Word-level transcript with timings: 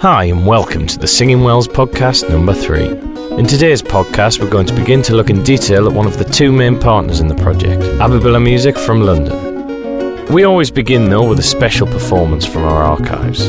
Hi, 0.00 0.26
and 0.26 0.46
welcome 0.46 0.86
to 0.86 0.96
the 0.96 1.08
Singing 1.08 1.42
Wells 1.42 1.66
podcast 1.66 2.30
number 2.30 2.54
three. 2.54 2.86
In 3.36 3.48
today's 3.48 3.82
podcast, 3.82 4.40
we're 4.40 4.48
going 4.48 4.66
to 4.66 4.74
begin 4.74 5.02
to 5.02 5.14
look 5.16 5.28
in 5.28 5.42
detail 5.42 5.88
at 5.88 5.92
one 5.92 6.06
of 6.06 6.18
the 6.18 6.24
two 6.24 6.52
main 6.52 6.78
partners 6.78 7.18
in 7.18 7.26
the 7.26 7.34
project, 7.34 7.82
Abubilla 7.98 8.40
Music 8.40 8.78
from 8.78 9.00
London. 9.00 10.24
We 10.26 10.44
always 10.44 10.70
begin 10.70 11.10
though 11.10 11.28
with 11.28 11.40
a 11.40 11.42
special 11.42 11.88
performance 11.88 12.46
from 12.46 12.62
our 12.62 12.80
archives. 12.80 13.48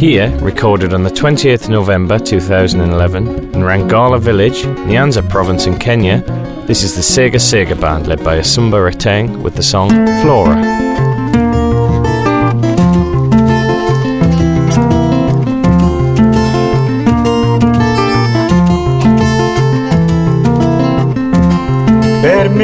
Here, 0.00 0.30
recorded 0.38 0.94
on 0.94 1.02
the 1.02 1.10
28th 1.10 1.68
November 1.68 2.18
2011 2.18 3.28
in 3.28 3.60
Rangala 3.60 4.18
village, 4.18 4.62
Nyanza 4.88 5.28
province 5.28 5.66
in 5.66 5.78
Kenya, 5.78 6.22
this 6.66 6.82
is 6.82 6.94
the 6.96 7.02
Sega 7.02 7.34
Sega 7.34 7.78
band 7.78 8.06
led 8.06 8.24
by 8.24 8.38
Asumba 8.38 8.90
Reteng 8.90 9.42
with 9.42 9.54
the 9.54 9.62
song 9.62 9.90
Flora. 10.22 10.75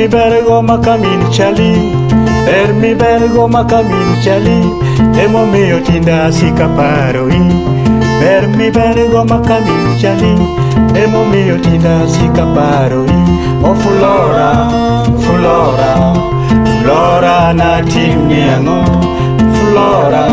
Mi 0.02 0.08
bergo 0.08 0.60
ma 0.60 0.76
camin 0.78 1.20
chali 1.30 1.72
Per 2.44 2.72
mi 2.74 2.92
bergo 2.92 3.46
ma 3.46 3.64
camin 3.64 4.10
chali 4.20 4.58
Emo 5.22 5.44
mio 5.46 5.80
tinda 5.80 6.28
si 6.32 6.50
caparo 6.58 7.28
i 7.28 7.42
Per 8.18 8.48
mi 8.48 8.68
bergo 8.70 9.22
ma 9.24 9.38
camin 9.48 9.84
chali 10.00 10.34
Emo 11.02 11.22
mio 11.32 11.56
tinda 11.60 11.94
si 12.08 12.28
caparo 12.34 13.04
i 13.04 13.22
O 13.62 13.74
flora, 13.74 14.50
flora 15.24 15.92
Flora 16.80 17.52
na 17.52 17.80
timiango 17.92 18.82
Flora, 19.58 20.24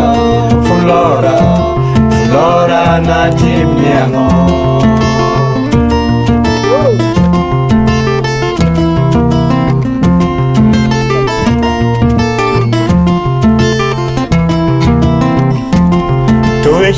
flora 0.65 1.35
Flora 2.25 2.99
na 2.99 3.29
timiango 3.37 4.98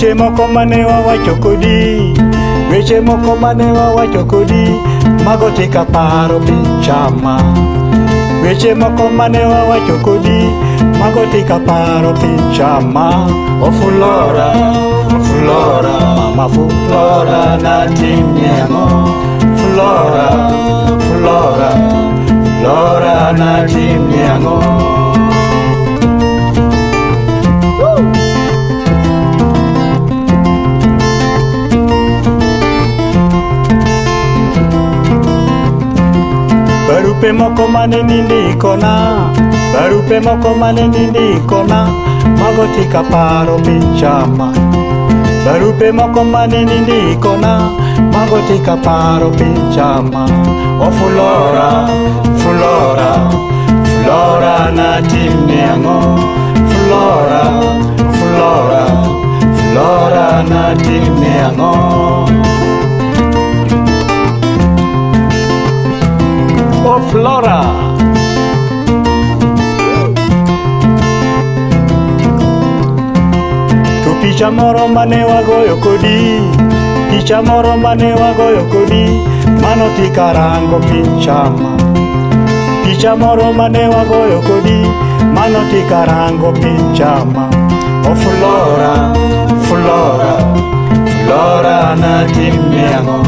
weche 0.02 0.14
moko 0.16 0.48
mane 0.48 0.86
wawacho 0.86 1.36
kodi 1.36 2.14
Weche 2.72 3.00
moko 3.02 3.36
mane 3.36 3.64
wawacho 3.72 4.26
kodi 4.26 4.76
Mago 5.26 5.52
tika 5.52 5.86
paro 5.86 6.40
pichama 6.40 7.40
Weche 8.44 8.74
moko 8.74 9.10
mane 9.10 9.46
wawacho 9.46 9.98
kodi 10.04 10.50
Mago 11.00 11.26
tika 11.32 11.60
paro 11.60 12.14
pichama 12.14 13.28
O 13.62 13.72
Flora, 13.72 14.54
Flora 15.22 16.00
Mama 16.36 16.50
Flora 16.50 17.58
na 17.62 17.88
timnyango 17.88 19.10
Flora, 19.56 20.28
Flora 21.00 21.72
Flora 22.60 23.32
Barupe 37.22 37.38
moko 37.38 37.68
mane 37.68 38.02
nindikona 38.04 38.92
Barupe 39.74 40.20
moko 40.20 40.56
mane 40.56 40.88
nindikona 40.88 41.86
Mago 42.40 42.66
tika 42.76 43.04
paro 43.04 43.58
pichama 43.60 44.48
Barupe 45.46 45.92
moko 45.92 46.24
mane 46.24 46.66
nindikona 46.66 47.70
Mago 48.14 48.40
tika 48.48 48.76
paro 48.78 49.30
pichama 49.38 50.26
O 50.82 50.90
Flora, 50.98 51.70
Flora 52.42 53.30
Flora 53.86 54.72
na 54.72 55.02
timniango 55.02 56.18
Flora, 56.72 57.44
Flora 58.18 58.84
Flora 59.62 60.44
na 60.50 60.76
timniango 60.76 61.72
O 61.72 62.51
Flora. 67.12 67.60
To 74.04 74.12
picha 74.22 74.50
moro 74.52 74.88
mane 74.88 75.20
wagoyo 75.32 75.76
kodi, 75.84 76.16
picha 77.10 77.42
moro 77.48 77.78
mane 77.78 78.10
wagoyo 78.22 78.64
kodi, 78.72 79.04
mano 79.62 79.86
tikarango 79.98 80.80
pichama. 80.88 81.72
Picha 82.84 83.16
moro 83.16 83.54
mane 83.54 83.84
wagoyo 83.94 84.40
kodi, 84.48 84.80
mano 85.36 85.60
tikarango 85.72 86.52
pichama. 86.62 87.44
O 88.10 88.16
Flora, 88.22 88.94
Flora, 89.68 90.34
Flora 91.26 91.96
na 92.02 92.14
timniango. 92.34 93.20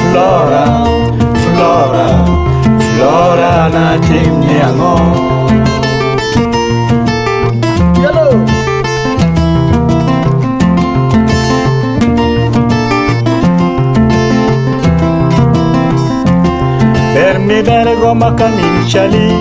Flora, 0.00 0.64
Flora, 1.42 2.06
Flora 3.00 3.70
na 3.72 3.96
timniango. 3.96 4.94
Yellow. 7.96 8.44
Per 17.14 17.38
mi 17.38 17.62
bergo 17.62 18.14
ma 18.14 18.34
camin 18.34 18.84
chali 18.86 19.32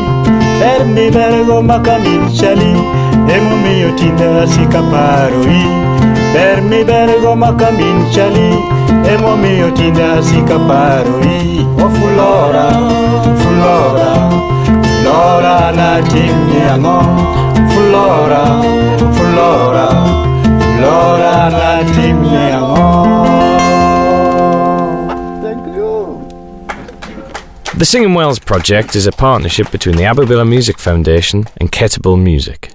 Per 0.61 0.85
mi 0.85 1.09
bergo 1.09 1.61
ma 1.61 1.81
camin 1.81 2.31
chali 2.31 2.71
Emo 3.27 3.55
mio 3.63 3.93
tinda 3.95 4.47
si 4.47 4.65
caparo 4.67 5.41
i 5.43 5.63
Per 6.31 6.61
mi 6.61 6.81
bergo 6.85 7.35
ma 7.35 7.53
camin 7.55 8.09
chali 8.09 8.51
Emo 9.03 9.35
mio 9.35 9.69
tinda 9.73 10.21
si 10.21 10.41
caparo 10.43 11.19
Flora 17.73 18.61
Flora, 19.17 19.87
Flora 20.77 21.49
The 27.77 27.85
Singing 27.85 28.13
Wells 28.13 28.39
project 28.39 28.95
is 28.95 29.07
a 29.07 29.11
partnership 29.11 29.71
between 29.71 29.97
the 29.97 30.03
Abubilla 30.03 30.47
Music 30.47 30.77
Foundation 30.77 31.45
and 31.57 31.71
Ketebul 31.71 32.21
Music. 32.21 32.71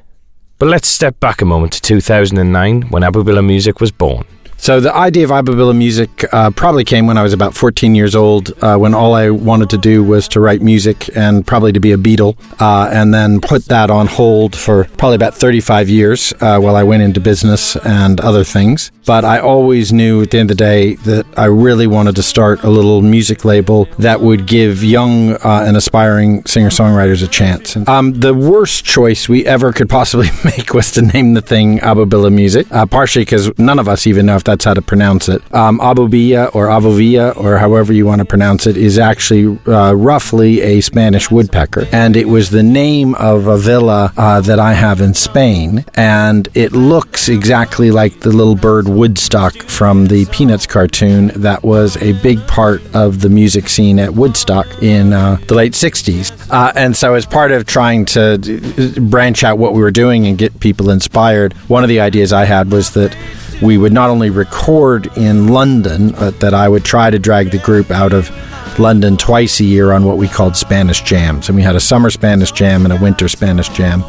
But 0.59 0.69
let's 0.69 0.89
step 0.89 1.19
back 1.21 1.41
a 1.41 1.45
moment 1.47 1.73
to 1.75 1.81
2009 1.83 2.83
when 2.91 3.03
Abubilla 3.03 3.45
Music 3.45 3.81
was 3.81 3.91
born. 3.91 4.25
So 4.57 4.81
the 4.81 4.95
idea 4.95 5.25
of 5.25 5.31
Ibabilla 5.31 5.77
music 5.77 6.25
uh, 6.33 6.51
probably 6.51 6.85
came 6.85 7.07
when 7.07 7.19
I 7.19 7.23
was 7.23 7.33
about 7.35 7.55
14 7.55 7.95
years 7.95 8.15
old, 8.15 8.53
uh, 8.63 8.77
when 8.79 8.95
all 8.95 9.15
I 9.15 9.29
wanted 9.31 9.69
to 9.71 9.79
do 9.79 10.03
was 10.03 10.27
to 10.29 10.41
write 10.41 10.63
music 10.63 11.15
and 11.15 11.47
probably 11.47 11.73
to 11.73 11.81
be 11.81 11.93
a 11.93 11.99
Beatle, 11.99 12.37
uh, 12.61 12.89
and 12.91 13.13
then 13.13 13.41
put 13.41 13.67
that 13.67 13.91
on 13.91 14.07
hold 14.07 14.57
for 14.57 14.85
probably 14.97 15.17
about 15.17 15.35
35 15.35 15.91
years 15.91 16.33
uh, 16.41 16.59
while 16.59 16.77
I 16.77 16.83
went 16.83 17.03
into 17.03 17.21
business 17.21 17.77
and 17.77 18.21
other 18.21 18.43
things. 18.45 18.91
But 19.07 19.27
I 19.27 19.39
always 19.39 19.93
knew 19.93 20.23
at 20.23 20.31
the 20.31 20.39
end 20.39 20.51
of 20.51 20.57
the 20.57 20.65
day 20.65 20.95
that 20.95 21.27
I 21.37 21.45
really 21.45 21.87
wanted 21.87 22.17
to 22.17 22.23
start 22.23 22.63
a 22.65 22.71
little 22.71 23.03
music 23.03 23.45
label 23.45 23.85
that 23.99 24.23
would 24.23 24.47
give 24.47 24.83
young 24.83 25.33
uh, 25.35 25.65
and 25.67 25.77
aspiring 25.77 26.43
singer 26.47 26.71
songwriters 26.71 27.23
a 27.23 27.29
chance. 27.29 27.77
Um, 27.87 28.15
the 28.15 28.33
worst 28.33 28.87
choice 28.87 29.29
we 29.29 29.45
ever 29.45 29.73
could 29.75 29.91
possibly 29.91 30.29
make 30.45 30.73
was 30.73 30.91
to 30.93 31.03
name 31.03 31.35
the 31.35 31.43
thing 31.43 31.81
Abubilla 31.81 32.33
Music, 32.33 32.67
uh, 32.71 32.87
partially 32.87 33.27
because 33.27 33.57
none 33.59 33.79
of 33.79 33.89
us 33.89 34.07
even 34.07 34.25
know 34.25 34.37
if 34.45 34.47
that's 34.47 34.65
how 34.67 34.75
to 34.75 34.83
pronounce 34.83 35.29
it. 35.29 35.43
Um, 35.55 35.79
Abobilla 35.79 36.55
or 36.55 36.67
Avovilla 36.67 37.35
or 37.37 37.57
however 37.57 37.95
you 37.95 38.05
want 38.05 38.19
to 38.19 38.27
pronounce 38.27 38.67
it 38.67 38.77
is 38.77 38.99
actually 38.99 39.59
uh, 39.67 39.95
roughly 39.95 40.61
a 40.61 40.81
Spanish 40.83 41.31
woodpecker, 41.31 41.87
and 41.93 42.15
it 42.15 42.29
was 42.29 42.51
the 42.51 42.63
name 42.63 43.15
of 43.15 43.47
a 43.47 43.57
villa 43.57 44.13
uh, 44.17 44.41
that 44.43 44.59
I 44.59 44.75
have 44.75 45.01
in 45.01 45.15
Spain, 45.15 45.85
and 45.95 46.49
it 46.55 46.73
looks 46.73 47.29
exactly 47.29 47.91
like 47.91 48.21
the 48.21 48.31
little 48.31 48.55
bird 48.55 48.87
Woodstock 48.87 49.55
from 49.55 50.07
the 50.07 50.27
Peanuts 50.27 50.67
cartoon 50.67 51.29
that 51.37 51.63
was 51.63 51.97
a 52.03 52.13
big 52.21 52.47
part 52.47 52.83
of 52.95 53.21
the 53.21 53.31
music 53.31 53.69
scene 53.69 53.99
at 53.99 54.13
Woodstock 54.13 54.67
in 54.83 55.13
uh, 55.15 55.39
the 55.49 55.55
late 55.55 55.73
60s. 55.73 56.51
Uh, 56.51 56.73
and 56.77 56.95
so, 56.95 57.15
as 57.15 57.25
part 57.25 57.51
of 57.51 57.65
trying 57.65 58.05
to 58.05 58.35
uh, 58.35 59.01
branch 59.01 59.43
out 59.43 59.57
what 59.57 59.73
we 59.73 59.81
were 59.81 59.91
doing 59.91 60.27
and 60.27 60.37
get 60.37 60.61
people 60.61 60.91
inspired, 60.91 61.55
one 61.69 61.83
of 61.83 61.89
the 61.89 62.01
ideas 62.01 62.33
I 62.33 62.45
had 62.45 62.71
was 62.71 62.91
that 62.91 63.17
we 63.63 63.79
would 63.79 63.93
not 63.93 64.11
only 64.11 64.31
record 64.31 65.07
in 65.17 65.49
London, 65.49 66.11
but 66.13 66.41
that 66.41 66.55
I 66.55 66.69
would 66.69 66.85
try 66.85 67.11
to 67.11 67.19
drag 67.19 67.51
the 67.51 67.59
group 67.59 67.91
out 67.91 68.13
of 68.13 68.31
London 68.79 69.17
twice 69.17 69.61
a 69.61 69.65
year 69.65 69.93
on 69.93 70.05
what 70.05 70.17
we 70.17 70.29
called 70.29 70.57
Spanish 70.57 71.03
jams. 71.03 71.49
And 71.49 71.57
we 71.57 71.63
had 71.63 71.77
a 71.77 71.81
summer 71.81 72.11
Spanish 72.11 72.53
jam 72.53 72.85
and 72.85 72.93
a 72.93 73.01
winter 73.01 73.29
Spanish 73.29 73.69
jam. 73.69 74.05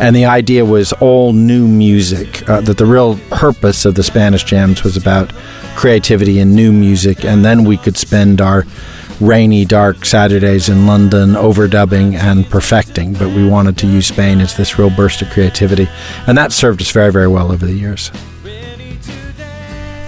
And 0.00 0.16
the 0.16 0.24
idea 0.24 0.64
was 0.64 0.92
all 0.94 1.32
new 1.32 1.66
music, 1.66 2.48
uh, 2.48 2.60
that 2.62 2.78
the 2.78 2.86
real 2.86 3.18
purpose 3.30 3.84
of 3.84 3.94
the 3.94 4.02
Spanish 4.02 4.44
jams 4.44 4.82
was 4.82 4.96
about 4.96 5.32
creativity 5.76 6.40
and 6.40 6.54
new 6.54 6.72
music. 6.72 7.24
And 7.24 7.44
then 7.44 7.64
we 7.64 7.76
could 7.76 7.96
spend 7.96 8.40
our 8.40 8.66
rainy, 9.20 9.64
dark 9.64 10.04
Saturdays 10.04 10.68
in 10.68 10.86
London 10.86 11.30
overdubbing 11.30 12.14
and 12.14 12.46
perfecting. 12.46 13.12
But 13.12 13.28
we 13.28 13.46
wanted 13.46 13.76
to 13.78 13.86
use 13.86 14.06
Spain 14.06 14.40
as 14.40 14.56
this 14.56 14.78
real 14.78 14.90
burst 14.90 15.22
of 15.22 15.30
creativity. 15.30 15.88
And 16.26 16.36
that 16.38 16.52
served 16.52 16.80
us 16.80 16.90
very, 16.90 17.12
very 17.12 17.28
well 17.28 17.52
over 17.52 17.66
the 17.66 17.74
years. 17.74 18.10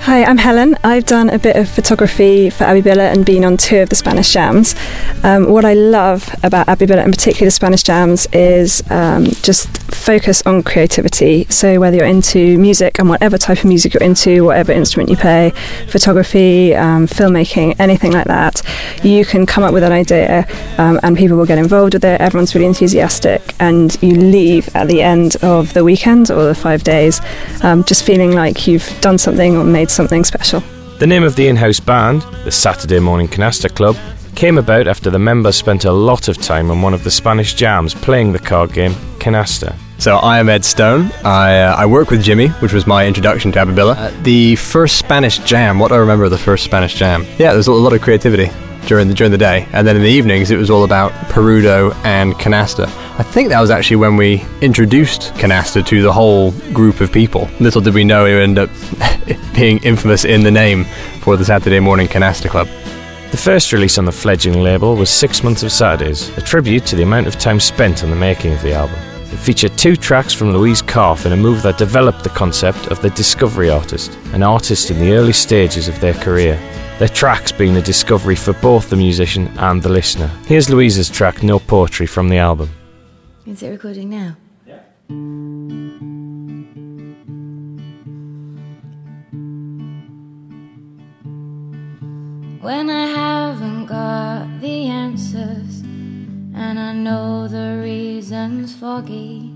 Hi, 0.05 0.25
I'm 0.25 0.37
Helen. 0.37 0.77
I've 0.83 1.07
done 1.07 1.31
a 1.31 1.39
bit 1.39 1.55
of 1.55 1.69
photography 1.69 2.51
for 2.51 2.65
Abibilla 2.65 3.13
and 3.13 3.25
been 3.25 3.45
on 3.45 3.57
two 3.57 3.79
of 3.79 3.89
the 3.89 3.95
Spanish 3.95 4.33
jams. 4.33 4.75
Um, 5.23 5.49
what 5.49 5.65
I 5.65 5.75
love 5.75 6.29
about 6.43 6.67
Abibilla, 6.67 7.05
and 7.05 7.13
particularly 7.13 7.47
the 7.47 7.53
Spanish 7.53 7.85
jams, 7.85 8.27
is 8.33 8.83
um, 8.91 9.27
just 9.27 9.69
focus 9.95 10.43
on 10.45 10.65
creativity. 10.65 11.45
So 11.51 11.79
whether 11.79 11.99
you're 11.99 12.07
into 12.07 12.59
music 12.59 12.99
and 12.99 13.09
whatever 13.09 13.39
type 13.39 13.59
of 13.59 13.67
music 13.67 13.95
you're 13.95 14.03
into, 14.03 14.45
whatever 14.45 14.73
instrument 14.73 15.09
you 15.09 15.17
play, 15.17 15.53
photography, 15.87 16.75
um, 16.75 17.07
filmmaking, 17.07 17.77
anything 17.79 18.11
like 18.11 18.27
that, 18.27 18.61
you 19.05 19.25
can 19.25 19.47
come 19.47 19.63
up 19.63 19.73
with 19.73 19.85
an 19.85 19.93
idea 19.93 20.49
um, 20.79 20.99
and 21.05 21.17
people 21.17 21.37
will 21.37 21.47
get 21.47 21.59
involved 21.59 21.95
with 21.95 22.05
it. 22.05 22.21
Everyone's 22.21 22.57
really 22.57 22.67
enthusiastic, 22.67 23.55
and 23.61 23.97
you 24.03 24.17
leave 24.17 24.75
at 24.75 24.89
the 24.89 25.01
end 25.01 25.37
of 25.43 25.73
the 25.75 25.85
weekend 25.85 26.33
or 26.33 26.43
the 26.43 26.57
five 26.57 26.83
days 26.83 27.21
um, 27.63 27.85
just 27.85 28.03
feeling 28.03 28.33
like 28.33 28.67
you've 28.67 29.01
done 29.01 29.17
something 29.17 29.57
or 29.57 29.63
made 29.63 29.92
something 29.93 30.25
special. 30.25 30.63
The 30.99 31.07
name 31.07 31.25
of 31.25 31.37
the 31.37 31.49
in 31.49 31.57
house 31.57 31.81
band, 31.81 32.23
the 32.45 32.51
Saturday 32.51 33.01
Morning 33.01 33.29
Canasta 33.29 33.73
Club, 33.75 33.97
came 34.35 34.59
about 34.59 34.89
after 34.89 35.11
the 35.11 35.19
members 35.19 35.57
spent 35.57 35.85
a 35.85 35.93
lot 35.93 36.29
of 36.29 36.39
time 36.39 36.71
on 36.71 36.81
one 36.81 36.95
of 36.95 37.05
the 37.05 37.11
Spanish 37.11 37.55
jams 37.55 37.95
playing 37.95 38.33
the 38.33 38.39
card 38.39 38.73
game 38.73 38.93
Canasta. 39.19 39.75
So 39.99 40.17
I 40.17 40.39
am 40.39 40.49
Ed 40.49 40.65
Stone. 40.65 41.13
I, 41.25 41.61
uh, 41.61 41.77
I 41.77 41.87
work 41.87 42.11
with 42.11 42.23
Jimmy, 42.23 42.49
which 42.49 42.73
was 42.73 42.87
my 42.87 43.07
introduction 43.07 43.53
to 43.53 43.59
Abibilla. 43.61 43.97
Uh, 43.97 44.23
the 44.23 44.57
first 44.57 44.99
Spanish 44.99 45.39
jam. 45.39 45.79
What 45.79 45.89
do 45.89 45.95
I 45.95 45.99
remember 45.99 46.25
of 46.25 46.31
the 46.31 46.39
first 46.39 46.65
Spanish 46.65 46.95
jam? 46.95 47.25
Yeah, 47.39 47.49
there 47.49 47.57
was 47.57 47.69
a 47.69 47.73
lot 47.73 47.93
of 47.93 48.03
creativity 48.03 48.51
during 48.87 49.09
the 49.09 49.15
during 49.15 49.31
the 49.31 49.39
day, 49.39 49.69
and 49.73 49.87
then 49.87 49.97
in 49.97 50.03
the 50.03 50.09
evenings 50.09 50.51
it 50.51 50.57
was 50.57 50.71
all 50.71 50.85
about 50.85 51.13
Perudo 51.29 51.95
and 52.05 52.35
Canasta. 52.35 52.87
I 53.19 53.23
think 53.23 53.51
that 53.51 53.61
was 53.61 53.71
actually 53.71 53.97
when 53.97 54.17
we 54.17 54.45
introduced 54.61 55.35
Canasta 55.35 55.85
to 55.87 56.03
the 56.03 56.13
whole 56.13 56.53
group 56.73 57.01
of 57.01 57.13
people. 57.13 57.49
Little 57.61 57.81
did 57.81 57.95
we 57.95 58.05
know 58.05 58.27
it 58.27 58.35
would 58.35 58.43
end 58.43 58.59
up 58.59 58.71
being 59.55 59.79
infamous 59.85 60.25
in 60.25 60.43
the 60.43 60.51
name 60.51 60.85
for 61.21 61.37
the 61.37 61.45
Saturday 61.45 61.81
Morning 61.81 62.09
Canasta 62.09 62.49
Club. 62.49 62.69
The 63.31 63.39
first 63.39 63.73
release 63.73 63.97
on 63.97 64.05
the 64.05 64.13
fledgling 64.13 64.63
label 64.63 64.95
was 64.95 65.09
Six 65.09 65.43
Months 65.43 65.63
of 65.63 65.73
Saturdays, 65.73 66.29
a 66.37 66.43
tribute 66.43 66.85
to 66.87 66.97
the 66.97 67.03
amount 67.03 67.27
of 67.27 67.39
time 67.39 67.61
spent 67.61 68.05
on 68.05 68.11
the 68.11 68.17
making 68.17 68.53
of 68.53 68.61
the 68.61 68.75
album. 68.75 68.97
It 69.33 69.39
featured 69.39 69.79
two 69.79 69.97
tracks 69.97 70.35
from 70.35 70.53
Louise 70.53 70.83
Carf 70.83 71.25
in 71.25 71.33
a 71.33 71.37
move 71.39 71.63
that 71.63 71.79
developed 71.79 72.23
the 72.23 72.29
concept 72.29 72.89
of 72.89 73.01
the 73.01 73.09
discovery 73.09 73.71
artist, 73.71 74.15
an 74.35 74.43
artist 74.43 74.91
in 74.91 74.99
the 74.99 75.13
early 75.15 75.33
stages 75.33 75.89
of 75.89 75.99
their 76.01 76.13
career. 76.13 76.61
Their 76.99 77.09
tracks 77.09 77.51
being 77.51 77.77
a 77.77 77.83
discovery 77.83 78.37
for 78.37 78.53
both 78.55 78.89
the 78.89 78.97
musician 78.97 79.49
and 79.59 79.83
the 79.83 79.89
listener. 79.89 80.29
Here's 80.47 80.71
Louisa's 80.71 81.11
track 81.11 81.43
No 81.43 81.59
Poetry 81.59 82.07
from 82.07 82.29
the 82.29 82.39
album. 82.39 82.71
Is 83.45 83.63
it 83.63 83.71
recording 83.71 84.11
now? 84.11 84.37
Yeah. 84.65 84.79
When 92.61 92.89
I 92.89 93.07
haven't 93.07 93.87
got 93.87 94.61
the 94.61 94.87
answers 94.87 95.81
and 96.55 96.79
I 96.79 96.93
know 96.93 97.49
the 97.49 97.81
reasons 97.83 98.77
foggy, 98.77 99.53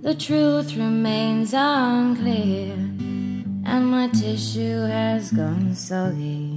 the 0.00 0.14
truth 0.16 0.74
remains 0.74 1.54
unclear, 1.54 2.81
and 3.72 3.90
my 3.90 4.06
tissue 4.08 4.82
has 4.82 5.30
gone 5.32 5.74
soggy. 5.74 6.50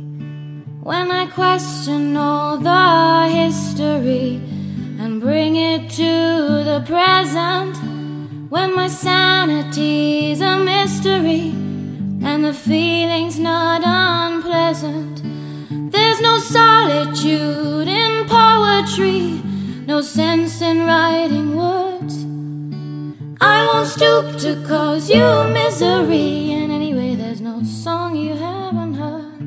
When 0.82 1.10
I 1.12 1.28
question 1.28 2.18
all 2.18 2.58
the 2.58 3.30
history 3.34 4.42
and 5.00 5.22
bring 5.22 5.56
it 5.56 5.90
to 5.92 6.14
the 6.70 6.84
present, 6.86 7.78
when 8.50 8.76
my 8.76 8.90
sanity's 8.90 10.42
a 10.42 10.58
mystery 10.58 11.52
and 12.28 12.44
the 12.44 12.54
feeling's 12.54 13.40
not 13.40 13.82
unpleasant. 13.86 15.22
There's 15.94 16.20
no 16.20 16.38
solitude 16.40 17.88
in 17.88 18.26
poetry, 18.28 19.42
no 19.88 20.02
sense 20.02 20.62
in 20.62 20.86
writing 20.86 21.56
words. 21.56 22.26
I 23.40 23.66
won't 23.68 23.88
stoop 23.88 24.38
to 24.40 24.68
cause 24.68 25.10
you 25.10 25.28
misery, 25.54 26.52
and 26.52 26.75
there's 27.36 27.42
no 27.42 27.62
song 27.64 28.16
you 28.16 28.34
haven't 28.34 28.94
heard. 28.94 29.42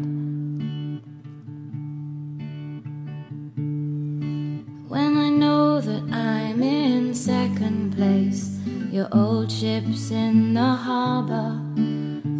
When 4.90 5.17
I 5.17 5.31
know 5.31 5.81
that 5.81 6.02
I'm 6.12 6.62
in 6.62 7.14
second 7.14 7.96
place, 7.96 8.58
your 8.90 9.08
old 9.12 9.50
ship's 9.50 10.11
in 10.11 10.52
the 10.52 10.75
harbor. 10.87 11.52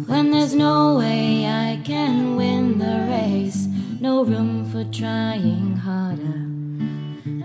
When 0.05 0.29
there's 0.29 0.53
no 0.53 0.99
way 0.99 1.47
I 1.47 1.81
can 1.83 2.35
win 2.35 2.77
the 2.77 3.07
race 3.09 3.65
no 3.99 4.23
room 4.23 4.69
for 4.71 4.83
trying 4.91 5.77
harder. 5.77 6.45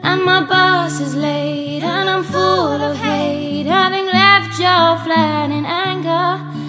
And 0.03 0.25
my 0.25 0.45
bus 0.45 1.01
is 1.01 1.15
late, 1.17 1.83
and 1.83 2.11
I'm 2.11 2.23
full 2.23 2.83
of 2.83 2.99
hate, 2.99 3.65
having 3.65 4.05
left 4.05 4.59
your 4.59 4.99
flat 5.05 5.51
in 5.51 5.65
anger. 5.65 6.64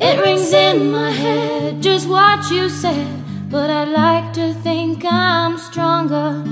It 0.00 0.18
rings 0.18 0.52
in 0.52 0.90
my 0.90 1.10
head 1.10 1.82
just 1.82 2.08
what 2.08 2.50
you 2.50 2.70
said, 2.70 3.06
but 3.50 3.68
I'd 3.68 3.88
like 3.88 4.32
to 4.32 4.54
think 4.54 5.04
I'm 5.04 5.58
stronger. 5.58 6.42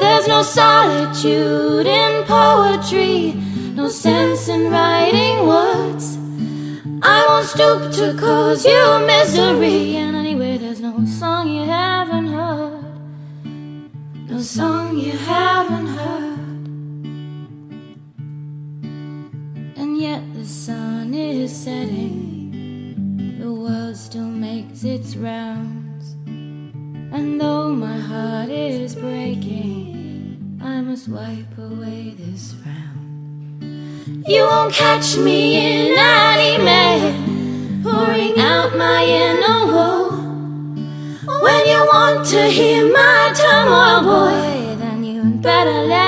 There's 0.00 0.26
no 0.26 0.42
solitude 0.42 1.86
in 1.86 2.24
poetry, 2.24 3.34
no 3.74 3.88
sense 3.88 4.48
in 4.48 4.70
writing 4.70 5.46
words. 5.46 6.16
I 7.02 7.26
won't 7.28 7.46
stoop 7.46 7.92
to 7.92 8.18
cause 8.18 8.64
you 8.64 8.98
misery, 9.06 9.96
and 9.96 10.16
anyway, 10.16 10.56
there's 10.56 10.80
no 10.80 11.04
song 11.04 11.48
you 11.48 11.64
haven't 11.64 12.28
heard, 12.28 12.84
no 14.30 14.40
song 14.40 14.98
you 14.98 15.12
haven't 15.12 15.86
heard. 15.86 16.38
And 19.76 19.98
yet 20.00 20.22
the 20.34 20.44
sun 20.44 21.14
is 21.14 21.54
setting, 21.54 22.37
the 23.48 23.54
world 23.54 23.96
still 23.96 24.32
makes 24.48 24.84
its 24.84 25.16
rounds, 25.16 26.16
and 27.16 27.40
though 27.40 27.70
my 27.70 27.98
heart 27.98 28.50
is 28.50 28.94
breaking, 28.94 30.60
I 30.62 30.82
must 30.82 31.08
wipe 31.08 31.56
away 31.56 32.14
this 32.18 32.52
frown. 32.60 34.22
You 34.26 34.42
won't 34.42 34.74
catch 34.74 35.16
me 35.16 35.40
in 35.66 35.98
an 35.98 36.36
email, 36.50 37.00
pouring 37.82 38.38
out 38.38 38.76
my 38.76 39.00
inner 39.22 39.60
woe. 39.72 40.10
When 41.44 41.62
you 41.72 41.80
want 41.94 42.26
to 42.34 42.42
hear 42.58 42.82
my 42.92 43.32
turmoil, 43.34 44.00
boy, 44.12 44.76
then 44.82 45.04
you'd 45.04 45.40
better 45.40 45.80
let 45.94 46.07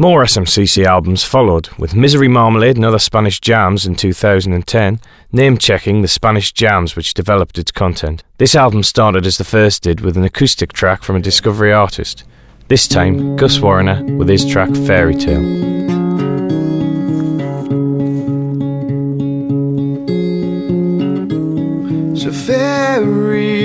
More 0.00 0.24
SMCC 0.24 0.86
albums 0.86 1.24
followed, 1.24 1.68
with 1.76 1.94
Misery 1.94 2.26
Marmalade 2.26 2.76
and 2.76 2.86
other 2.86 2.98
Spanish 2.98 3.38
jams 3.38 3.84
in 3.84 3.96
2010, 3.96 4.98
name 5.30 5.58
checking 5.58 6.00
the 6.00 6.08
Spanish 6.08 6.52
jams 6.54 6.96
which 6.96 7.12
developed 7.12 7.58
its 7.58 7.70
content. 7.70 8.22
This 8.38 8.54
album 8.54 8.82
started 8.82 9.26
as 9.26 9.36
the 9.36 9.44
first 9.44 9.82
did 9.82 10.00
with 10.00 10.16
an 10.16 10.24
acoustic 10.24 10.72
track 10.72 11.02
from 11.02 11.16
a 11.16 11.20
Discovery 11.20 11.70
artist. 11.70 12.24
This 12.68 12.88
time, 12.88 13.36
Gus 13.36 13.60
Warner 13.60 14.02
with 14.16 14.30
his 14.30 14.46
track 14.46 14.74
Fairy 14.74 15.14
Tale. 15.14 15.44
A 22.26 22.32
fairy 22.32 23.59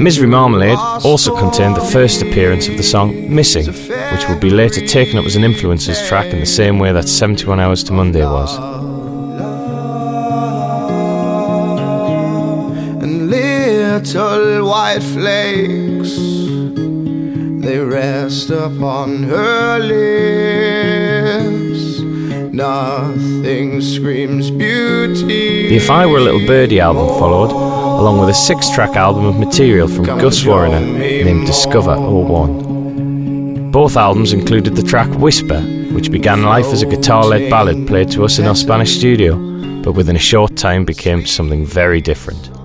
Misery 0.00 0.26
Marmalade 0.26 0.78
also 1.04 1.36
contained 1.36 1.76
the 1.76 1.84
first 1.92 2.22
appearance 2.22 2.68
of 2.68 2.78
the 2.78 2.82
song 2.82 3.34
Missing, 3.34 3.66
which 3.66 4.28
would 4.30 4.40
be 4.40 4.48
later 4.48 4.80
taken 4.86 5.18
up 5.18 5.26
as 5.26 5.36
an 5.36 5.44
influences 5.44 6.00
track 6.08 6.32
in 6.32 6.40
the 6.40 6.46
same 6.46 6.78
way 6.78 6.90
that 6.90 7.06
71 7.06 7.60
Hours 7.60 7.84
to 7.84 7.92
Monday 7.92 8.24
was. 8.24 8.56
and 13.02 13.30
little 13.30 14.68
white 14.68 15.02
flakes. 15.02 16.16
They 17.62 17.78
rest 17.78 18.48
upon 18.48 19.24
her 19.24 19.78
lips. 19.78 21.20
Nothing 22.54 23.82
screams 23.82 24.50
beauty. 24.50 25.68
The 25.68 25.76
If 25.76 25.90
I 25.90 26.06
Were 26.06 26.18
a 26.18 26.20
Little 26.22 26.46
Birdie 26.46 26.80
album 26.80 27.08
followed, 27.18 27.69
along 28.00 28.18
with 28.18 28.30
a 28.30 28.34
six 28.34 28.70
track 28.70 28.96
album 28.96 29.26
of 29.26 29.38
material 29.38 29.86
from 29.86 30.06
Gus 30.06 30.42
Warriner 30.46 30.80
named 30.80 31.46
Discover 31.46 31.98
01. 32.00 33.70
Both 33.70 33.98
albums 33.98 34.32
included 34.32 34.74
the 34.74 34.82
track 34.82 35.10
Whisper, 35.18 35.60
which 35.92 36.10
began 36.10 36.42
life 36.42 36.64
as 36.72 36.80
a 36.80 36.86
guitar 36.86 37.26
led 37.26 37.50
ballad 37.50 37.86
played 37.86 38.10
to 38.12 38.24
us 38.24 38.38
in 38.38 38.46
our 38.46 38.56
Spanish 38.56 38.96
studio, 38.96 39.36
but 39.82 39.92
within 39.92 40.16
a 40.16 40.18
short 40.18 40.56
time 40.56 40.86
became 40.86 41.26
something 41.26 41.66
very 41.66 42.00
different. 42.00 42.59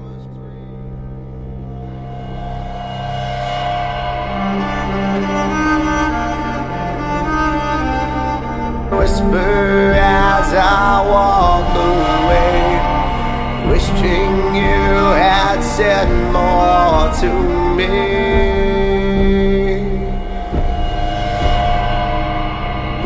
Said 16.06 16.32
more 16.32 17.10
to 17.22 17.30
me. 17.76 17.96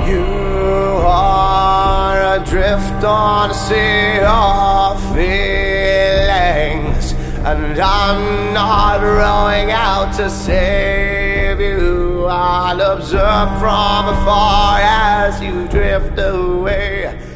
You 0.09 0.27
are 1.05 2.35
adrift 2.37 3.03
on 3.03 3.51
a 3.51 3.53
sea 3.53 4.19
of 4.25 5.01
feelings, 5.15 7.13
and 7.45 7.79
I'm 7.79 8.53
not 8.53 9.01
rowing 9.01 9.71
out 9.71 10.13
to 10.17 10.29
save 10.29 11.59
you. 11.59 12.25
I'll 12.25 12.81
observe 12.81 13.49
from 13.59 14.09
afar 14.15 14.79
as 14.81 15.41
you 15.41 15.67
drift 15.67 16.19
away 16.19 17.28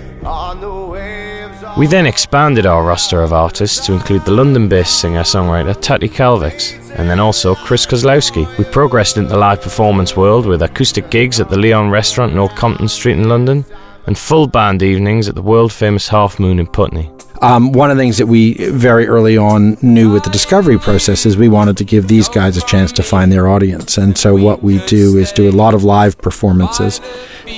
We 1.76 1.88
then 1.88 2.06
expanded 2.06 2.68
our 2.68 2.84
roster 2.84 3.24
of 3.24 3.34
artists 3.34 3.84
to 3.88 3.94
include 3.94 4.26
the 4.26 4.32
London 4.32 4.70
based 4.70 5.02
singer 5.02 5.24
songwriter 5.24 5.76
Tati 5.82 6.08
Calvix, 6.08 6.74
and 6.92 7.10
then 7.10 7.20
also 7.20 7.56
Chris 7.56 7.88
Kozlowski. 7.88 8.46
We 8.60 8.64
progressed 8.66 9.18
into 9.18 9.32
the 9.32 9.38
live 9.38 9.60
performance 9.60 10.16
world 10.16 10.46
with 10.46 10.62
acoustic 10.62 11.10
gigs 11.10 11.40
at 11.40 11.50
the 11.50 11.58
Leon 11.58 11.90
Restaurant 11.90 12.32
in 12.32 12.38
Old 12.38 12.56
Compton 12.56 12.88
Street 12.88 13.18
in 13.18 13.28
London, 13.28 13.66
and 14.06 14.16
full 14.16 14.46
band 14.46 14.84
evenings 14.84 15.28
at 15.28 15.34
the 15.34 15.42
world 15.42 15.74
famous 15.74 16.08
Half 16.08 16.40
Moon 16.40 16.60
in 16.60 16.68
Putney. 16.68 17.10
Um, 17.44 17.74
one 17.74 17.92
of 17.92 17.98
the 17.98 18.02
things 18.04 18.20
that 18.20 18.28
we 18.28 18.54
very 18.70 19.06
early 19.06 19.38
on 19.38 19.78
knew 19.82 20.10
with 20.10 20.24
the 20.24 20.30
discovery 20.30 20.80
process 20.80 21.26
is 21.26 21.36
we 21.36 21.50
wanted 21.50 21.76
to 21.76 21.84
give 21.84 22.08
these 22.08 22.30
guys 22.30 22.56
a 22.56 22.62
chance 22.62 22.94
to 22.94 23.04
find 23.04 23.34
their 23.34 23.50
audience. 23.50 23.98
And 23.98 24.18
so 24.18 24.34
what 24.34 24.64
we 24.64 24.80
do 24.86 25.18
is 25.18 25.34
do 25.34 25.50
a 25.50 25.52
lot 25.52 25.74
of 25.74 25.84
live 25.84 26.18
performances. 26.20 27.02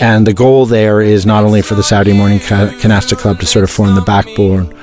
And 0.02 0.26
the 0.26 0.34
goal 0.34 0.66
there 0.66 1.02
is 1.02 1.28
not 1.28 1.44
only 1.44 1.62
for 1.62 1.76
the 1.76 1.84
Saturday 1.84 2.18
Morning 2.18 2.40
Ca- 2.40 2.74
Canasta 2.80 3.16
Club 3.16 3.40
to 3.42 3.46
sort 3.46 3.62
of 3.62 3.70
form 3.70 3.94
the 3.94 4.02
backbone 4.02 4.76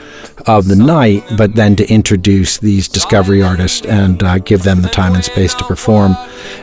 of 0.46 0.68
the 0.68 0.76
night, 0.76 1.24
but 1.36 1.56
then 1.56 1.74
to 1.76 1.92
introduce 1.92 2.58
these 2.58 2.86
discovery 2.86 3.42
artists 3.42 3.84
and 3.86 4.22
uh, 4.22 4.38
give 4.38 4.62
them 4.62 4.82
the 4.82 4.88
time 4.88 5.16
and 5.16 5.24
space 5.24 5.52
to 5.54 5.64
perform. 5.64 6.14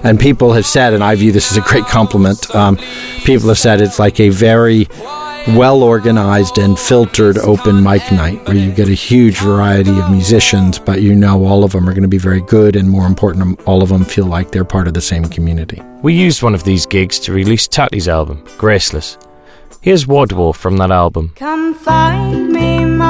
And 0.01 0.17
people 0.17 0.53
have 0.53 0.65
said, 0.65 0.93
and 0.93 1.03
I 1.03 1.15
view 1.15 1.33
this 1.33 1.51
as 1.51 1.57
a 1.57 1.67
great 1.67 1.87
compliment, 1.87 2.55
um, 2.55 2.77
people 3.25 3.49
have 3.49 3.59
said 3.59 3.81
it's 3.81 3.99
like 3.99 4.21
a 4.21 4.29
very 4.29 4.87
well 5.57 5.83
organized 5.83 6.57
and 6.57 6.77
filtered 6.77 7.37
open 7.39 7.83
mic 7.83 8.11
night 8.11 8.43
where 8.47 8.57
you 8.57 8.71
get 8.71 8.87
a 8.87 8.93
huge 8.93 9.37
variety 9.37 9.97
of 9.99 10.11
musicians, 10.11 10.79
but 10.79 11.01
you 11.01 11.15
know 11.15 11.45
all 11.45 11.63
of 11.63 11.71
them 11.71 11.87
are 11.87 11.93
going 11.93 12.03
to 12.03 12.07
be 12.07 12.17
very 12.17 12.41
good, 12.41 12.75
and 12.75 12.89
more 12.89 13.05
important, 13.05 13.43
um, 13.43 13.57
all 13.65 13.81
of 13.81 13.89
them 13.89 14.03
feel 14.03 14.25
like 14.25 14.51
they're 14.51 14.65
part 14.65 14.87
of 14.87 14.93
the 14.93 15.01
same 15.01 15.25
community. 15.25 15.81
We 16.01 16.13
used 16.13 16.43
one 16.43 16.55
of 16.55 16.63
these 16.63 16.85
gigs 16.85 17.19
to 17.19 17.33
release 17.33 17.67
Tati's 17.67 18.07
album, 18.07 18.43
Graceless. 18.57 19.17
Here's 19.81 20.05
Wadwo 20.05 20.55
from 20.55 20.77
that 20.77 20.91
album. 20.91 21.31
Come 21.35 21.73
find 21.73 22.49
me, 22.49 22.85
my 22.85 23.08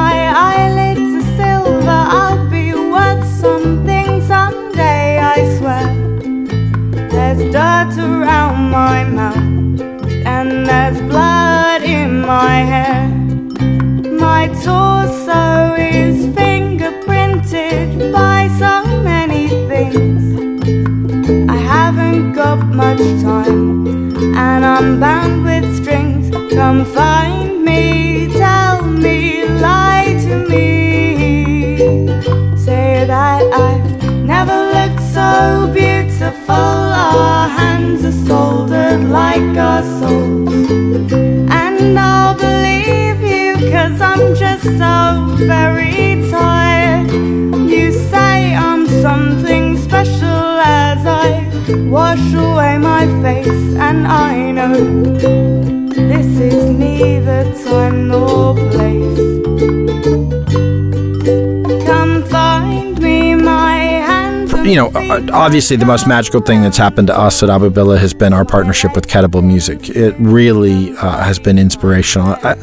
my 12.59 12.65
hair. 12.65 13.07
My 14.25 14.47
torso 14.63 15.43
is 15.75 16.15
fingerprinted 16.37 18.11
by 18.11 18.39
so 18.61 18.73
many 19.09 19.47
things. 19.71 20.21
I 21.55 21.57
haven't 21.73 22.33
got 22.33 22.59
much 22.83 23.03
time, 23.27 23.63
and 24.45 24.61
I'm 24.75 24.99
bound 24.99 25.45
with 25.45 25.65
strings. 25.79 26.25
Come 26.53 26.83
find 26.97 27.63
me, 27.63 28.27
tell 28.43 28.81
me, 29.05 29.45
lie 29.67 30.11
to 30.25 30.33
me. 30.51 30.67
Say 32.65 33.05
that 33.13 33.41
I've 33.67 33.89
never 34.33 34.57
looked 34.75 35.03
so 35.17 35.29
beautiful. 35.79 36.79
Our 37.07 37.47
hands 37.59 38.03
are 38.03 38.17
soldered 38.27 39.03
like 39.19 39.55
our 39.69 39.83
souls. 39.99 40.18
Very 45.39 46.29
tired. 46.29 47.11
You 47.11 47.91
say 47.91 48.55
I'm 48.55 48.87
something 48.87 49.77
special 49.77 50.59
as 50.59 51.05
I 51.05 51.47
wash 51.89 52.33
away 52.33 52.77
my 52.77 53.05
face, 53.21 53.75
and 53.75 54.07
I 54.07 54.51
know 54.51 54.75
this 55.89 56.39
is 56.39 56.69
neither 56.69 57.43
time 57.63 58.07
nor 58.09 58.55
place. 58.55 59.28
You 64.69 64.75
know, 64.75 64.89
uh, 64.89 65.25
obviously, 65.33 65.77
the 65.77 65.85
most 65.87 66.05
magical 66.05 66.41
thing 66.41 66.61
that's 66.61 66.77
happened 66.77 67.07
to 67.07 67.17
us 67.17 67.41
at 67.41 67.49
Abubilla 67.49 67.97
has 67.97 68.13
been 68.13 68.33
our 68.33 68.45
partnership 68.45 68.93
with 68.93 69.07
Ketebul 69.07 69.43
Music. 69.43 69.89
It 69.89 70.13
really 70.19 70.91
uh, 70.91 71.23
has 71.23 71.39
been 71.39 71.57
inspirational. 71.57 72.35
I, 72.43 72.55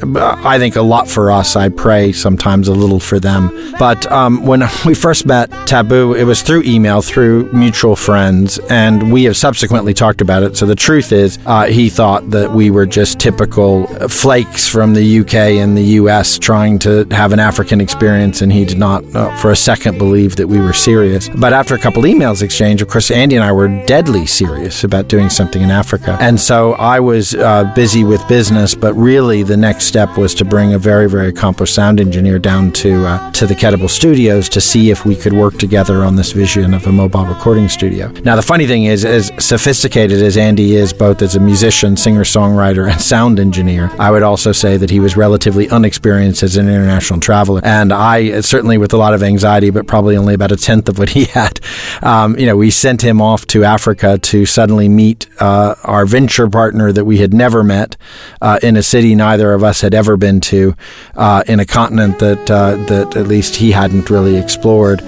I 0.54 0.58
think 0.60 0.76
a 0.76 0.82
lot 0.82 1.08
for 1.08 1.32
us. 1.32 1.56
I 1.56 1.68
pray 1.68 2.12
sometimes 2.12 2.68
a 2.68 2.72
little 2.72 3.00
for 3.00 3.18
them. 3.18 3.50
But 3.76 4.06
um, 4.12 4.46
when 4.46 4.62
we 4.86 4.94
first 4.94 5.26
met 5.26 5.50
Tabu, 5.66 6.14
it 6.14 6.22
was 6.22 6.42
through 6.42 6.62
email, 6.62 7.02
through 7.02 7.50
mutual 7.52 7.96
friends, 7.96 8.60
and 8.70 9.12
we 9.12 9.24
have 9.24 9.36
subsequently 9.36 9.92
talked 9.92 10.20
about 10.20 10.44
it. 10.44 10.56
So 10.56 10.64
the 10.64 10.76
truth 10.76 11.10
is, 11.10 11.40
uh, 11.44 11.64
he 11.64 11.88
thought 11.88 12.30
that 12.30 12.52
we 12.52 12.70
were 12.70 12.86
just 12.86 13.18
typical 13.18 13.88
flakes 14.08 14.68
from 14.68 14.94
the 14.94 15.18
UK 15.18 15.34
and 15.34 15.76
the 15.76 15.96
US 15.98 16.38
trying 16.38 16.78
to 16.80 17.04
have 17.10 17.32
an 17.32 17.40
African 17.40 17.80
experience, 17.80 18.42
and 18.42 18.52
he 18.52 18.64
did 18.64 18.78
not 18.78 19.02
uh, 19.16 19.36
for 19.38 19.50
a 19.50 19.56
second 19.56 19.98
believe 19.98 20.36
that 20.36 20.46
we 20.46 20.60
were 20.60 20.72
serious. 20.72 21.28
But 21.30 21.52
after 21.52 21.74
a 21.74 21.78
couple 21.78 21.95
emails 22.04 22.42
exchanged, 22.42 22.82
of 22.82 22.88
course, 22.88 23.10
Andy 23.10 23.36
and 23.36 23.44
I 23.44 23.52
were 23.52 23.68
deadly 23.86 24.26
serious 24.26 24.84
about 24.84 25.08
doing 25.08 25.30
something 25.30 25.62
in 25.62 25.70
Africa. 25.70 26.16
And 26.20 26.40
so 26.40 26.72
I 26.74 27.00
was 27.00 27.34
uh, 27.34 27.72
busy 27.74 28.04
with 28.04 28.26
business, 28.28 28.74
but 28.74 28.94
really 28.94 29.42
the 29.42 29.56
next 29.56 29.84
step 29.84 30.16
was 30.16 30.34
to 30.34 30.44
bring 30.44 30.74
a 30.74 30.78
very, 30.78 31.08
very 31.08 31.28
accomplished 31.28 31.74
sound 31.74 32.00
engineer 32.00 32.38
down 32.38 32.72
to 32.72 33.06
uh, 33.06 33.30
to 33.32 33.46
the 33.46 33.54
Ketebul 33.54 33.90
Studios 33.90 34.48
to 34.50 34.60
see 34.60 34.90
if 34.90 35.04
we 35.04 35.16
could 35.16 35.32
work 35.32 35.58
together 35.58 36.04
on 36.04 36.16
this 36.16 36.32
vision 36.32 36.74
of 36.74 36.86
a 36.86 36.92
mobile 36.92 37.26
recording 37.26 37.68
studio. 37.68 38.08
Now, 38.24 38.36
the 38.36 38.42
funny 38.42 38.66
thing 38.66 38.84
is, 38.84 39.04
as 39.04 39.30
sophisticated 39.38 40.22
as 40.22 40.36
Andy 40.36 40.74
is, 40.74 40.92
both 40.92 41.22
as 41.22 41.36
a 41.36 41.40
musician, 41.40 41.96
singer, 41.96 42.24
songwriter, 42.24 42.90
and 42.90 43.00
sound 43.00 43.38
engineer, 43.38 43.90
I 43.98 44.10
would 44.10 44.22
also 44.22 44.52
say 44.52 44.76
that 44.76 44.90
he 44.90 45.00
was 45.00 45.16
relatively 45.16 45.68
unexperienced 45.68 46.42
as 46.42 46.56
an 46.56 46.68
international 46.68 47.20
traveler. 47.20 47.60
And 47.64 47.92
I, 47.92 48.40
certainly 48.40 48.78
with 48.78 48.92
a 48.92 48.96
lot 48.96 49.14
of 49.14 49.22
anxiety, 49.22 49.70
but 49.70 49.86
probably 49.86 50.16
only 50.16 50.34
about 50.34 50.52
a 50.52 50.56
tenth 50.56 50.88
of 50.88 50.98
what 50.98 51.10
he 51.10 51.24
had, 51.36 51.60
um, 52.02 52.38
you 52.38 52.46
know, 52.46 52.56
we 52.56 52.70
sent 52.70 53.02
him 53.02 53.20
off 53.20 53.46
to 53.48 53.64
Africa 53.64 54.18
to 54.18 54.46
suddenly 54.46 54.88
meet 54.88 55.28
uh, 55.40 55.74
our 55.84 56.06
venture 56.06 56.48
partner 56.48 56.92
that 56.92 57.04
we 57.04 57.18
had 57.18 57.32
never 57.32 57.62
met 57.62 57.96
uh, 58.40 58.58
in 58.62 58.76
a 58.76 58.82
city 58.82 59.14
neither 59.14 59.52
of 59.52 59.62
us 59.62 59.80
had 59.80 59.94
ever 59.94 60.16
been 60.16 60.40
to, 60.40 60.74
uh, 61.14 61.42
in 61.46 61.60
a 61.60 61.66
continent 61.66 62.18
that 62.18 62.50
uh, 62.50 62.76
that 62.86 63.16
at 63.16 63.26
least 63.26 63.56
he 63.56 63.72
hadn't 63.72 64.10
really 64.10 64.36
explored. 64.36 65.00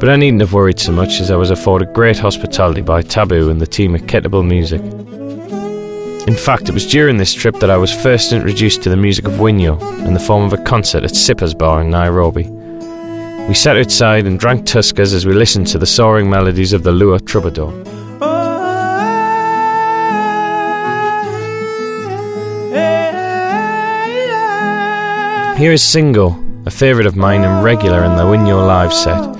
But 0.00 0.08
I 0.08 0.16
needn't 0.16 0.40
have 0.40 0.52
worried 0.52 0.80
so 0.80 0.90
much 0.90 1.20
as 1.20 1.30
I 1.30 1.36
was 1.36 1.50
afforded 1.50 1.92
great 1.92 2.18
hospitality 2.18 2.80
by 2.80 3.02
Tabu 3.02 3.50
and 3.50 3.60
the 3.60 3.66
team 3.66 3.94
at 3.94 4.02
Ketebul 4.02 4.46
Music. 4.46 4.80
In 6.28 6.36
fact, 6.36 6.68
it 6.68 6.72
was 6.72 6.86
during 6.86 7.16
this 7.16 7.34
trip 7.34 7.56
that 7.56 7.70
I 7.70 7.76
was 7.76 7.92
first 7.92 8.32
introduced 8.32 8.82
to 8.82 8.90
the 8.90 8.96
music 8.96 9.26
of 9.26 9.34
Winyo 9.34 9.80
in 10.06 10.14
the 10.14 10.20
form 10.20 10.44
of 10.44 10.52
a 10.52 10.62
concert 10.64 11.04
at 11.04 11.16
Sippers 11.16 11.54
Bar 11.54 11.82
in 11.82 11.90
Nairobi. 11.90 12.61
We 13.48 13.54
sat 13.54 13.76
outside 13.76 14.24
and 14.24 14.38
drank 14.38 14.66
Tuskers 14.66 15.12
as 15.12 15.26
we 15.26 15.34
listened 15.34 15.66
to 15.68 15.78
the 15.78 15.86
soaring 15.86 16.30
melodies 16.30 16.72
of 16.72 16.84
the 16.84 16.92
Luo 16.92 17.18
troubadour. 17.26 17.72
Here 25.58 25.72
is 25.72 25.82
Single, 25.82 26.40
a 26.66 26.70
favourite 26.70 27.06
of 27.06 27.16
mine 27.16 27.44
and 27.44 27.64
regular 27.64 28.04
in 28.04 28.16
the 28.16 28.22
Winyo 28.22 28.64
live 28.66 28.92
set. 28.92 29.36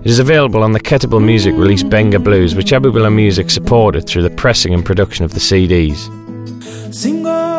It 0.00 0.10
is 0.10 0.18
available 0.18 0.62
on 0.62 0.72
the 0.72 0.80
Ketebul 0.80 1.24
Music 1.24 1.54
release 1.54 1.82
Benga 1.82 2.18
Blues, 2.18 2.54
which 2.54 2.72
Abubilla 2.72 3.12
Music 3.14 3.50
supported 3.50 4.06
through 4.06 4.22
the 4.22 4.30
pressing 4.30 4.74
and 4.74 4.84
production 4.84 5.24
of 5.24 5.34
the 5.34 5.40
CDs. 5.40 6.08
Singa 6.90 7.56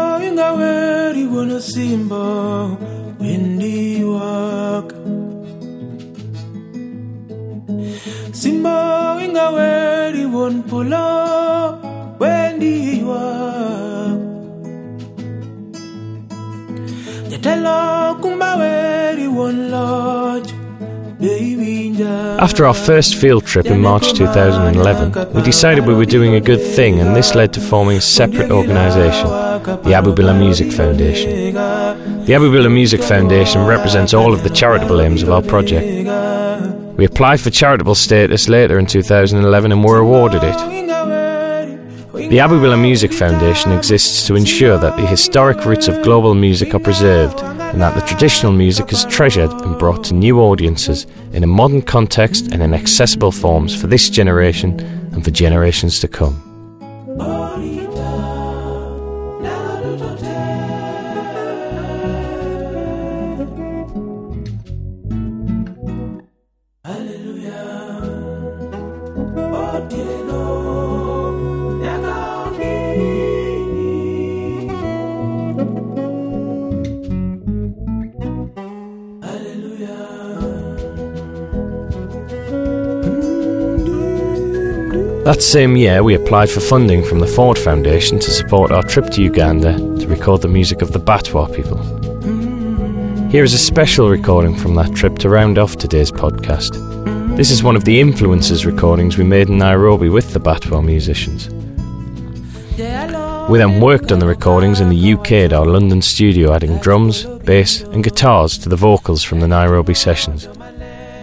Simba 9.37 9.51
ingaweri 9.51 10.25
won 10.33 10.63
pola 10.63 11.77
wendi 12.19 13.03
wak 13.03 14.17
Yatela 17.31 18.15
kumbaweri 18.21 19.27
won 19.27 19.69
lodge 19.71 20.53
baby 21.19 21.89
njaa 21.89 22.37
After 22.39 22.65
our 22.65 22.73
first 22.73 23.15
field 23.15 23.45
trip 23.45 23.67
in 23.67 23.79
March 23.81 24.13
2011, 24.13 25.33
we 25.35 25.41
decided 25.41 25.85
we 25.85 25.93
were 25.93 26.05
doing 26.05 26.33
a 26.35 26.39
good 26.39 26.61
thing, 26.75 26.99
and 26.99 27.15
this 27.15 27.35
led 27.35 27.51
to 27.53 27.59
forming 27.61 27.97
a 27.97 28.01
separate 28.01 28.51
organisation, 28.51 29.27
the 29.83 29.93
Abubilla 29.93 30.33
Music 30.37 30.71
Foundation. 30.71 31.53
The 32.25 32.33
Abubilla 32.33 32.69
Music 32.71 33.01
Foundation 33.01 33.65
represents 33.65 34.13
all 34.13 34.33
of 34.33 34.43
the 34.43 34.49
charitable 34.49 35.01
aims 35.01 35.23
of 35.23 35.29
our 35.31 35.41
project. 35.41 35.96
We 36.97 37.05
applied 37.05 37.39
for 37.39 37.51
charitable 37.51 37.93
status 37.93 38.49
later 38.49 38.79
in 38.79 38.87
2011 38.87 39.71
and 39.71 39.83
were 39.83 39.99
awarded 39.99 40.41
it. 40.43 40.57
The 42.11 42.39
Abubilla 42.39 42.81
Music 42.81 43.13
Foundation 43.13 43.71
exists 43.71 44.25
to 44.25 44.35
ensure 44.35 44.79
that 44.79 44.97
the 44.97 45.05
historic 45.05 45.63
roots 45.63 45.87
of 45.87 46.01
global 46.01 46.33
music 46.33 46.73
are 46.73 46.79
preserved 46.79 47.39
and 47.41 47.79
that 47.79 47.93
the 47.93 48.01
traditional 48.07 48.51
music 48.51 48.91
is 48.91 49.05
treasured 49.05 49.51
and 49.51 49.77
brought 49.77 50.03
to 50.05 50.15
new 50.15 50.39
audiences 50.39 51.05
in 51.33 51.43
a 51.43 51.47
modern 51.47 51.83
context 51.83 52.51
and 52.51 52.63
in 52.63 52.73
accessible 52.73 53.31
forms 53.31 53.79
for 53.79 53.85
this 53.85 54.09
generation 54.09 54.79
and 55.13 55.23
for 55.23 55.29
generations 55.29 55.99
to 55.99 56.07
come. 56.07 56.46
That 85.27 85.43
same 85.43 85.75
year, 85.75 86.03
we 86.03 86.15
applied 86.15 86.49
for 86.49 86.61
funding 86.61 87.03
from 87.03 87.19
the 87.19 87.27
Ford 87.27 87.57
Foundation 87.57 88.17
to 88.17 88.31
support 88.31 88.71
our 88.71 88.81
trip 88.81 89.09
to 89.09 89.21
Uganda 89.21 89.73
to 89.99 90.07
record 90.07 90.41
the 90.41 90.47
music 90.47 90.81
of 90.81 90.93
the 90.93 91.01
Batwa 91.01 91.53
people. 91.53 91.77
Here 93.29 93.43
is 93.43 93.53
a 93.53 93.57
special 93.57 94.09
recording 94.09 94.55
from 94.55 94.73
that 94.75 94.95
trip 94.95 95.17
to 95.17 95.27
round 95.27 95.57
off 95.57 95.75
today's 95.75 96.13
podcast. 96.13 96.77
This 97.35 97.51
is 97.51 97.61
one 97.61 97.75
of 97.75 97.83
the 97.83 97.99
influences 97.99 98.65
recordings 98.65 99.17
we 99.17 99.25
made 99.25 99.49
in 99.49 99.57
Nairobi 99.57 100.07
with 100.07 100.31
the 100.31 100.39
Batwa 100.39 100.81
musicians. 100.81 101.49
We 103.49 103.57
then 103.57 103.81
worked 103.81 104.13
on 104.13 104.19
the 104.19 104.27
recordings 104.27 104.79
in 104.79 104.87
the 104.87 105.13
UK 105.13 105.31
at 105.33 105.51
our 105.51 105.65
London 105.65 106.01
studio, 106.01 106.53
adding 106.53 106.77
drums, 106.77 107.25
bass, 107.43 107.81
and 107.81 108.01
guitars 108.01 108.57
to 108.59 108.69
the 108.69 108.77
vocals 108.77 109.23
from 109.23 109.41
the 109.41 109.47
Nairobi 109.49 109.93
sessions. 109.93 110.47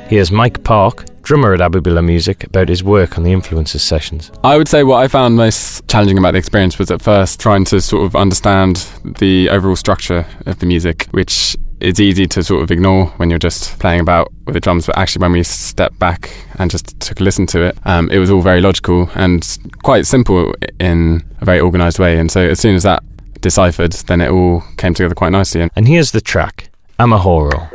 Here's 0.06 0.30
Mike 0.30 0.62
Park, 0.64 1.06
drummer 1.22 1.54
at 1.54 1.60
Abubilla 1.60 2.04
Music, 2.04 2.44
about 2.44 2.68
his 2.68 2.84
work 2.84 3.16
on 3.16 3.24
the 3.24 3.32
influences 3.32 3.82
sessions. 3.82 4.30
I 4.44 4.58
would 4.58 4.68
say 4.68 4.84
what 4.84 4.98
I 4.98 5.08
found 5.08 5.34
most 5.34 5.88
challenging 5.88 6.18
about 6.18 6.32
the 6.32 6.38
experience 6.38 6.78
was 6.78 6.90
at 6.90 7.00
first 7.00 7.40
trying 7.40 7.64
to 7.66 7.80
sort 7.80 8.04
of 8.04 8.14
understand 8.14 8.86
the 9.18 9.48
overall 9.48 9.76
structure 9.76 10.26
of 10.44 10.58
the 10.58 10.66
music, 10.66 11.06
which 11.12 11.56
is 11.80 11.98
easy 12.00 12.26
to 12.26 12.42
sort 12.44 12.62
of 12.62 12.70
ignore 12.70 13.06
when 13.16 13.30
you're 13.30 13.38
just 13.38 13.78
playing 13.78 14.00
about 14.00 14.30
with 14.44 14.52
the 14.52 14.60
drums. 14.60 14.86
But 14.86 14.98
actually, 14.98 15.22
when 15.22 15.32
we 15.32 15.42
stepped 15.42 15.98
back 15.98 16.30
and 16.58 16.70
just 16.70 17.00
took 17.00 17.20
a 17.20 17.22
listen 17.22 17.46
to 17.46 17.62
it, 17.62 17.78
um, 17.84 18.10
it 18.10 18.18
was 18.18 18.30
all 18.30 18.42
very 18.42 18.60
logical 18.60 19.10
and 19.14 19.58
quite 19.82 20.06
simple 20.06 20.54
in 20.78 21.22
a 21.40 21.46
very 21.46 21.60
organised 21.60 21.98
way. 21.98 22.18
And 22.18 22.30
so 22.30 22.40
as 22.42 22.60
soon 22.60 22.74
as 22.74 22.82
that 22.82 23.02
deciphered, 23.40 23.92
then 23.92 24.20
it 24.20 24.30
all 24.30 24.62
came 24.76 24.92
together 24.92 25.14
quite 25.14 25.32
nicely. 25.32 25.68
And 25.74 25.88
here's 25.88 26.12
the 26.12 26.20
track, 26.20 26.70
Amahoro. 26.98 27.68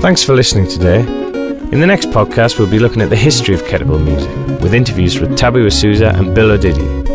Thanks 0.00 0.24
for 0.24 0.34
listening 0.34 0.66
today. 0.66 1.00
In 1.00 1.80
the 1.80 1.86
next 1.86 2.08
podcast, 2.08 2.58
we'll 2.58 2.70
be 2.70 2.78
looking 2.78 3.02
at 3.02 3.10
the 3.10 3.16
history 3.16 3.54
of 3.54 3.60
Ketebul 3.64 4.02
music 4.02 4.30
with 4.62 4.72
interviews 4.72 5.20
with 5.20 5.36
Tabu 5.36 5.66
Osusa 5.66 6.18
and 6.18 6.34
Bill 6.34 6.56
Odidi. 6.56 7.10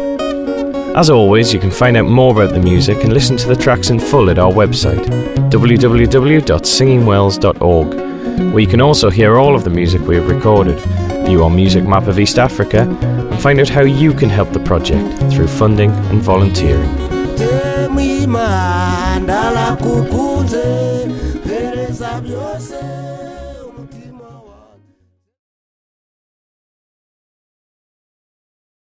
As 0.95 1.09
always, 1.09 1.51
you 1.51 1.59
can 1.59 1.71
find 1.71 1.97
out 1.97 2.05
more 2.05 2.31
about 2.31 2.53
the 2.53 2.59
music 2.59 3.03
and 3.03 3.11
listen 3.11 3.37
to 3.37 3.47
the 3.47 3.55
tracks 3.55 3.89
in 3.89 3.99
full 3.99 4.29
at 4.29 4.37
our 4.37 4.51
website, 4.51 5.03
www.singingwells.org, 5.49 7.93
where 8.53 8.59
you 8.59 8.67
can 8.67 8.81
also 8.81 9.09
hear 9.09 9.39
all 9.39 9.55
of 9.55 9.63
the 9.63 9.71
music 9.71 10.01
we 10.01 10.17
have 10.17 10.29
recorded, 10.29 10.77
view 11.25 11.43
our 11.43 11.49
music 11.49 11.85
map 11.85 12.05
of 12.05 12.19
East 12.19 12.37
Africa, 12.37 12.81
and 13.01 13.41
find 13.41 13.59
out 13.59 13.67
how 13.67 13.81
you 13.81 14.13
can 14.13 14.29
help 14.29 14.53
the 14.53 14.59
project 14.59 15.09
through 15.33 15.47
funding 15.47 15.89
and 15.89 16.21
volunteering. 16.21 17.05